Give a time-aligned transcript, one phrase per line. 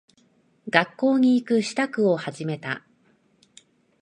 [0.71, 2.83] 学校に行く支度を始めた。